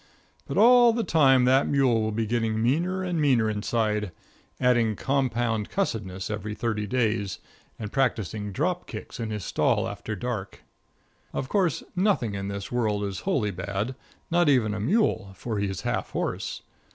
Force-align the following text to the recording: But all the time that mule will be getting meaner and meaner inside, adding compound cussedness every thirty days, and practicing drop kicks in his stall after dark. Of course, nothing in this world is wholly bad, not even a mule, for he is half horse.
But 0.47 0.57
all 0.57 0.93
the 0.93 1.03
time 1.03 1.45
that 1.45 1.67
mule 1.67 2.01
will 2.01 2.11
be 2.11 2.25
getting 2.25 2.59
meaner 2.59 3.03
and 3.03 3.21
meaner 3.21 3.51
inside, 3.51 4.11
adding 4.59 4.95
compound 4.95 5.69
cussedness 5.69 6.31
every 6.31 6.55
thirty 6.55 6.87
days, 6.87 7.37
and 7.77 7.91
practicing 7.91 8.51
drop 8.51 8.87
kicks 8.87 9.19
in 9.19 9.29
his 9.29 9.45
stall 9.45 9.87
after 9.87 10.15
dark. 10.15 10.63
Of 11.33 11.49
course, 11.49 11.83
nothing 11.95 12.33
in 12.33 12.47
this 12.47 12.71
world 12.71 13.03
is 13.03 13.19
wholly 13.29 13.51
bad, 13.51 13.93
not 14.31 14.49
even 14.49 14.73
a 14.73 14.79
mule, 14.79 15.33
for 15.35 15.59
he 15.59 15.67
is 15.69 15.81
half 15.81 16.09
horse. 16.09 16.63